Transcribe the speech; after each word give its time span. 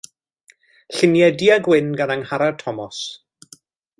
Lluniau 0.99 1.35
du-a-gwyn 1.41 1.93
gan 2.01 2.15
Angharad 2.15 2.59
Tomos. 2.65 3.03